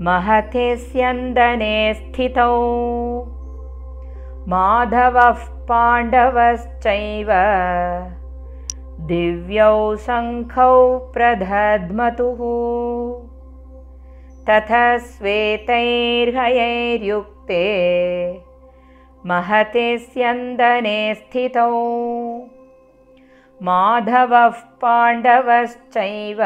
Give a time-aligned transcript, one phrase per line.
[0.00, 2.54] महते स्यन्दने स्थितौ
[4.48, 7.30] माधवः पाण्डवश्चैव
[9.07, 10.73] दिव्यौ शङ्खौ
[11.13, 12.39] प्रदध्मतुः
[14.49, 16.39] तथा श्वेतैर्हयैर्युक्ते
[19.31, 21.71] महते स्यन्दने स्थितौ।
[23.69, 26.43] माधवः पाण्डवश्चैव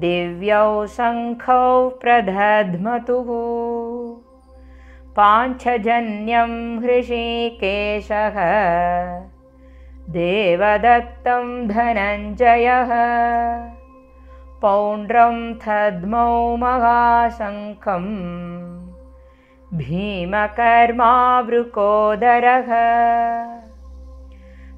[0.00, 1.68] दिव्यौ शङ्खौ
[2.02, 3.30] प्रदध्मतुः
[5.16, 8.36] पाञ्चजन्यं हृषीकेशः
[10.08, 12.88] देवदत्तं धनञ्जयः।
[14.62, 18.04] पौण्ड्रं थद्मौ महाशङ्खं
[19.74, 20.46] भीमकर्मावृकोदरः।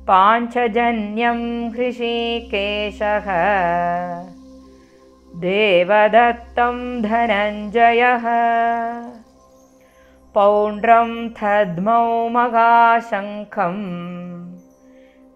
[0.05, 3.27] पाञ्चजन्यं हृषीकेशः।
[5.37, 8.25] देवदत्तं धनञ्जयः।
[10.35, 13.79] पौण्ड्रं थद्मौ महाशङ्खं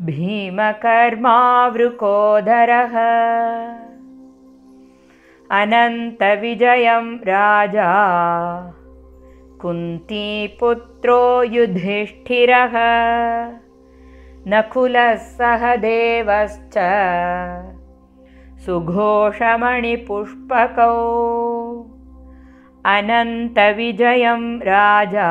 [0.04, 2.94] भीमकर्मावृकोदरः।
[5.50, 7.92] अनन्तविजयं राजा
[9.60, 12.72] कुन्तीपुत्रो युधिष्ठिरः।
[14.48, 16.78] नकुलः देवश्च
[18.66, 20.94] सुघोषमणिपुष्पकौ।
[22.86, 25.30] अनन्तविजयं राजा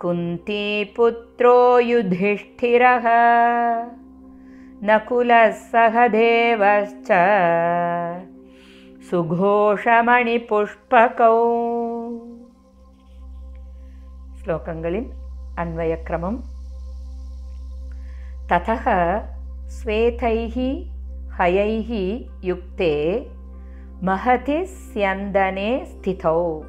[0.00, 3.04] कुन्तीपुत्रो युधिष्ठिरः।
[4.84, 7.08] नकुलः सहदेवश्च
[9.10, 11.36] सुघोषमणिपुष्पकौ।
[14.40, 15.06] श्लोकङ्गलिन्
[15.58, 16.36] अन्वयक्रमं
[18.50, 18.84] ततः
[19.68, 20.56] श्वेतैः
[21.38, 23.30] हयैः युक्ते
[24.02, 26.64] महति स्यन्दने स्थितौ।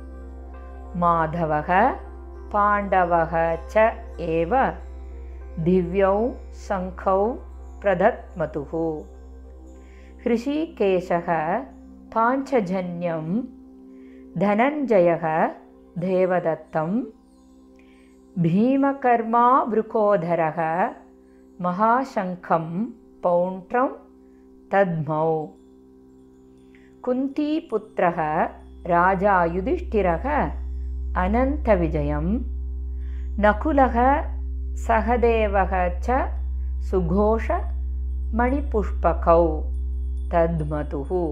[0.96, 2.11] माधवः
[2.54, 3.78] पाण्डवः च
[4.20, 4.54] एव
[5.60, 6.16] दिव्यौ
[6.68, 7.34] शङ्खौ
[7.82, 8.74] प्रदत्मतुः।
[10.26, 11.30] हृषीकेशः
[12.16, 13.28] पाञ्चजन्यं
[14.38, 15.26] धनञ्जयः
[15.98, 16.92] देवदत्तं
[18.40, 20.60] भीमकर्मा वृकोधरः
[21.62, 22.86] महाशङ्खं
[23.24, 23.90] पौण्ड्रं
[24.72, 25.48] तद्मौ।
[27.04, 28.20] कुन्तीपुत्रः
[28.96, 30.26] राजा युधिष्ठिरः
[31.14, 32.30] அனந்த விஜயம்
[33.38, 33.98] நகுலக
[34.88, 36.18] சகதேவக ச
[36.92, 37.48] சுகோஷ
[38.38, 39.44] மணிபுஷ்பகௌ
[40.30, 41.26] தத்மதுகு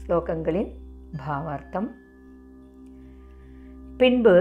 [0.00, 0.70] ஸ்லோகங்களின்
[1.26, 1.88] பாவார்த்தம்
[3.96, 4.36] பின்பு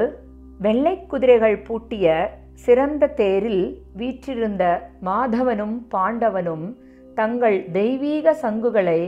[0.59, 2.35] வெள்ளை குதிரைகள் பூட்டிய
[2.65, 6.67] சிறந்த தேரில் வீற்றிருந்த மாதவனும் பாண்டவனும்
[7.15, 8.99] தங்கள் தெய்வீக சங்குகளை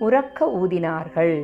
[0.00, 1.36] உறக்க ஊதினார்கள்.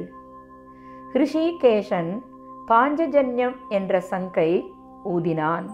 [1.13, 2.21] ஹிருஷிகேஷன்
[2.69, 4.73] பாஞ்சஜன்யம் என்ற சங்கை
[5.05, 5.67] ஊதினான்.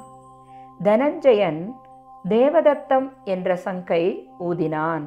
[0.82, 1.72] தனஞ்சயன்
[2.28, 5.04] தேவதத்தம் என்ற சங்கை ஊதினான்.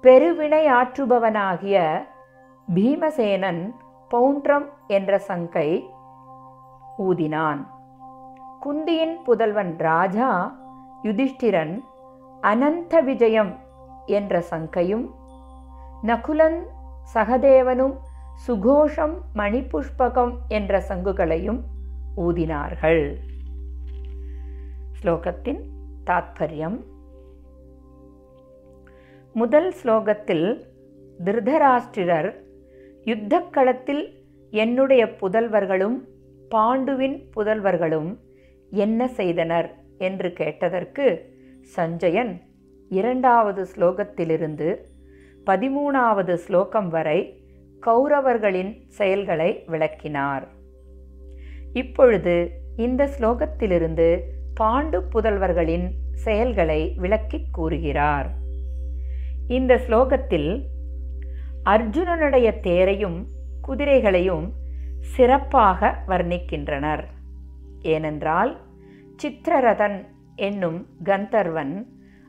[0.00, 2.06] பெருவினை ஆற்றுபவனாகிய
[2.74, 3.74] பீமசேனன்
[4.10, 5.90] பவுண்ட்ரம் என்ற சங்கை
[6.98, 7.66] ஊதினான்.
[8.60, 10.54] குந்தியின் புதல்வன் ராஜா
[11.02, 11.82] யுதிஷ்டிரன்
[12.40, 13.58] அனந்த விஜயம்
[14.06, 15.14] என்ற சங்கையும்
[16.02, 16.62] நகுலன்
[17.14, 17.94] சகதேவனும்
[18.46, 21.60] சுகோஷம் மணிபுஷ்பகம் என்ற சங்குகளையும்
[22.16, 23.16] ஊதினார்கள்.
[25.02, 25.60] ஸ்லோகத்தின்
[26.04, 26.78] தாத்பரியம்.
[29.32, 30.66] முதல் ஸ்லோகத்தில்
[31.24, 32.44] திருதராஷ்டிரர்
[33.04, 34.08] யுத்தக்களத்தில்
[34.50, 35.98] என்னுடைய புதல்வர்களும்
[36.50, 38.18] பாண்டுவின் புதல்வர்களும்
[38.70, 42.40] என்ன செய்தனர் என்று கேட்டதற்கு சஞ்சயன்
[42.88, 44.76] இரண்டாவது ஸ்லோகத்திலிருந்து
[45.46, 47.41] பதிமூணாவது ஸ்லோகம் வரை
[47.86, 50.48] கௌரவர்களின் செயல்களை விளக்கினார்.
[51.72, 54.20] இப்பொழுது இந்த ஸ்லோகத்திலிருந்து
[54.60, 58.30] பாண்டு புதல்வர்களின் செயல்களை விளக்கிக் கூறுகிறார்.
[59.48, 60.64] இந்த ஸ்லோகத்தில்
[61.64, 63.26] அர்ஜுனனுடைய தேரையும்
[63.60, 64.52] குதிரைகளையும்
[65.00, 67.04] சிறப்பாக வர்ணிக்கின்றனர்.
[67.80, 68.60] ஏனென்றால்
[69.16, 70.06] சித்திரரதன்
[70.36, 71.86] என்னும் கந்தர்வன்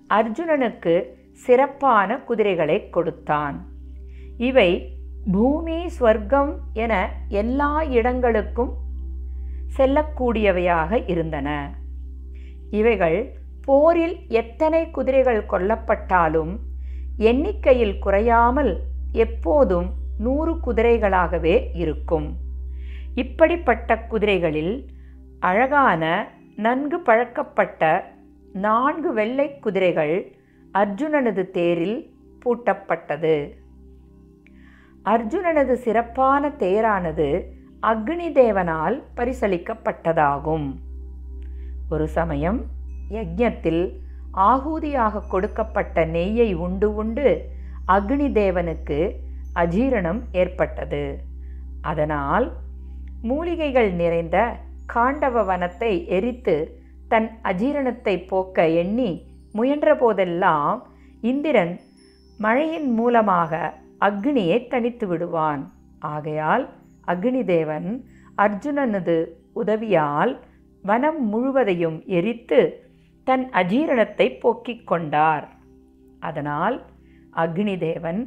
[0.10, 3.68] அர்ஜுனனுக்கு சிறப்பான குதிரைகளை கொடுத்தான்.
[4.38, 4.93] இவை
[5.32, 8.74] பூமி ஸ்வர்க்கம் என எல்லா இடங்களுக்கும்
[9.78, 11.76] செல்லக்கூடியவையாக இருந்தன.
[12.70, 13.34] இவைகள்
[13.66, 16.60] போரில் எத்தனை குதிரைகள் கொல்லப்பட்டாலும்
[17.18, 18.80] எண்ணிக்கையில் குறையாமல்
[19.12, 19.90] எப்போதும்
[20.20, 22.38] நூறு குதிரைகளாகவே இருக்கும்.
[23.16, 24.88] இப்படிப்பட்ட குதிரைகளில்
[25.40, 28.12] அழகான நன்கு பழக்கப்பட்ட
[28.54, 30.32] நான்கு வெள்ளை குதிரைகள்
[30.74, 32.12] அர்ஜுனனது தேரில்
[32.46, 33.62] பூட்டப்பட்டது.
[35.12, 37.28] அர்ஜுனனது சிறப்பான தேரானது
[37.82, 40.68] அக்னி தேவனால் பரிசளிக்கப்பட்டதாகும்.
[41.90, 42.60] ஒரு சமயம்
[43.10, 43.84] யஜ்ஞத்தில்
[44.52, 47.28] ஆகூதியாக கொடுக்கப்பட்ட நெய்யை உண்டு உண்டு
[47.86, 49.00] அக்னி தேவனுக்கு
[49.56, 51.04] அஜீரணம் ஏற்பட்டது.
[51.82, 52.48] அதனால்
[53.22, 54.38] மூலிகைகள் நிறைந்த
[54.86, 56.56] காண்டவ வனத்தை எரித்து
[57.08, 59.12] தன் அஜீரணத்தை போக்க எண்ணி
[59.52, 60.78] முயன்ற போதெல்லாம்
[61.22, 61.74] இந்திரன்
[62.40, 65.64] மழையின் மூலமாக அக்னியை தனித்து விடுவான்.
[66.00, 66.66] ஆகையால்
[67.08, 67.90] அக்னி தேவன்
[68.38, 69.18] அர்ஜுனனது
[69.54, 70.34] உதவியால்
[70.82, 72.62] வனம் முழுவதையும் எரித்து
[73.28, 75.46] தன் அஜீரணத்தை போக்கிக் கொண்டார்.
[76.20, 76.78] அதனால்
[77.34, 78.22] அக்னி தேவன்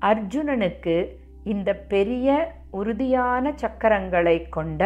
[0.00, 0.96] அர்ஜுனனுக்கு
[1.44, 2.28] இந்த பெரிய
[2.70, 4.82] உறுதியான சக்கரங்களை கொண்ட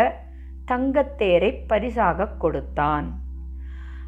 [0.70, 3.08] தங்கத்தேரை பரிசாக கொடுத்தான்.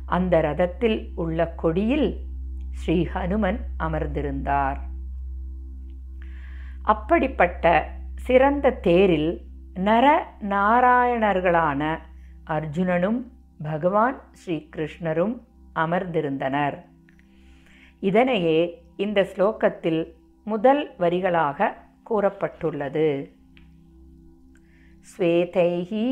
[0.07, 2.11] அந்த ரதத்தில் உள்ள கொடியில்
[2.71, 4.79] ஸ்ரீ ஹனுமன் அமர்ந்திருந்தார்.
[6.93, 7.65] அப்படிப்பட்ட
[8.27, 9.31] சிறந்த தேரில்
[9.87, 10.07] நர
[10.49, 11.83] நாராயணர்களான
[12.57, 13.19] அர்ஜுனனும்
[13.63, 15.35] பகவான் ஸ்ரீ கிருஷ்ணரும்
[15.75, 16.77] அமர்ந்திருந்தனர்.
[18.01, 18.59] இதனையே
[18.97, 20.03] இந்த ஸ்லோகத்தில்
[20.47, 21.69] முதல் வரிகளாக
[22.11, 23.09] கூறப்பட்டுள்ளது.
[25.11, 26.09] ஸ்வேதைஹி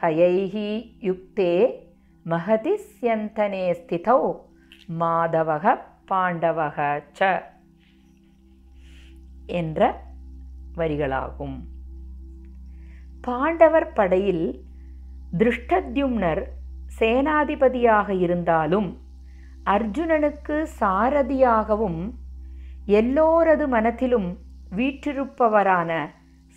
[0.00, 0.70] ஹயைஹி
[1.08, 1.54] யுக்தே
[2.26, 4.22] மகதிஸ்யந்தனே ஸ்திதௌ
[5.00, 5.74] மாதவக
[6.10, 6.78] பாண்டவக
[7.18, 7.30] ச
[9.60, 9.80] என்ற
[10.76, 11.56] வரிகளாகும்.
[13.20, 14.64] பாண்டவர் படையில்
[15.38, 16.42] திருஷ்டத்யும்னர்
[16.98, 18.98] சேனாதிபதியாக இருந்தாலும்
[19.64, 22.14] அர்ஜுனனுக்கு சாரதியாகவும்
[22.86, 24.38] எல்லோரது மனத்திலும்
[24.76, 25.90] வீற்றிருப்பவரான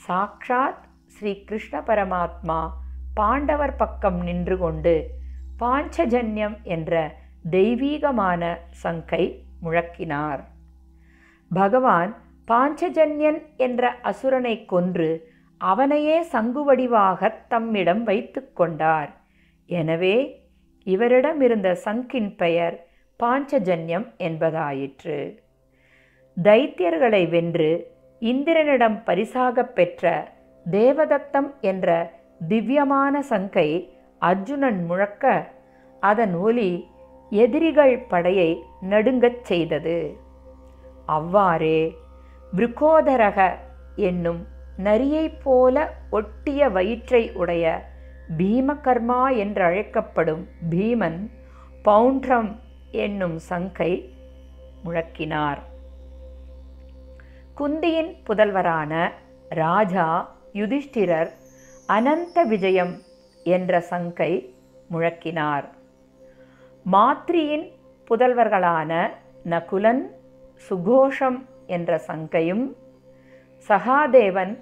[0.07, 2.69] சாக்ஷாத் ஸ்ரீ கிருஷ்ண பரமாத்மா
[3.13, 5.09] பாண்டவர் பக்கம் நின்று கொண்டு
[5.59, 7.15] பாஞ்சஜன்யம் என்ற
[7.49, 10.43] தெய்வீகமான சங்கை முழக்கினார்.
[11.53, 12.15] பகவான்
[12.49, 15.09] பாஞ்சஜன்யன் என்ற அசுரனை கொன்று
[15.61, 19.11] அவனையே சங்குவடிவாக தம்மிடம் வைத்து கொண்டார்.
[19.69, 20.17] எனவே
[20.87, 22.75] இவரிடம் இருந்த சங்கின் பெயர்
[23.19, 25.17] பாஞ்சஜன்யம் என்பதாயிற்று.
[26.37, 27.69] தைத்தியர்களை வென்று
[28.21, 30.13] இந்திரனிடம் பரிசாக பெற்ற
[30.65, 31.87] தேவதத்தம் என்ற
[32.47, 33.69] திவ்யமான சங்கை
[34.21, 35.25] அர்ஜுனன் முழக்க
[36.03, 36.71] அதன் ஒலி
[37.31, 38.49] எதிரிகள் படையை
[38.91, 39.97] நடுங்கச் செய்தது.
[41.17, 41.79] அவ்வாறே
[42.55, 43.55] விருக்கோதரக
[43.95, 44.47] என்னும்
[44.77, 47.85] நரியைப் போல ஒட்டிய வயிற்றை உடைய
[48.37, 51.29] பீமகர்மா என்றழைக்கப்படும் பீமன்
[51.85, 52.55] பவுண்ட்ரம்
[52.91, 54.13] என்னும் சங்கை
[54.85, 55.57] முழக்கினார்.
[57.57, 59.09] குந்தியின் புதல்வரான
[59.49, 61.29] ராஜா யுதிஷ்டிரர்
[61.87, 63.01] அனந்த விஜயம்
[63.43, 64.55] என்ற சங்கை
[64.91, 65.63] முழக்கினார்.
[66.91, 67.71] மாத்ரியின்
[68.09, 69.09] புதல்வர்களான
[69.45, 70.03] நகுலன்
[70.69, 72.65] சுகோஷம் என்ற சங்கையும்
[73.67, 74.53] சகாதேவன்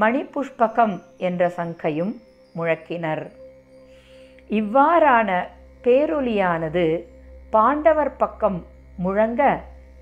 [0.00, 2.12] மணிபுஷ்பகம் என்ற சங்கையும்
[2.56, 3.24] முழக்கினர்.
[4.50, 5.30] இவ்வாறான
[5.82, 6.86] பேரொலியானது
[7.50, 8.58] பாண்டவர் பக்கம்
[8.96, 9.42] முழங்க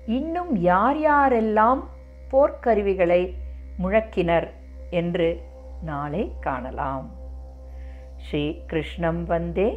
[0.07, 1.81] இன்னும் யார் யாரெல்லாம்
[2.31, 3.21] போர்க்கருவிகளை
[3.83, 4.47] முழக்கினர்
[4.89, 5.29] என்று
[5.83, 7.07] நாளை காணலாம்.
[8.17, 9.69] ஸ்ரீ கிருஷ்ணம் வந்தே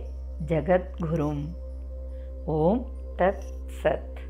[0.48, 1.44] ஜகத்குரும்.
[2.46, 2.86] ஓம்
[3.18, 3.48] தத்
[3.82, 4.24] சத்.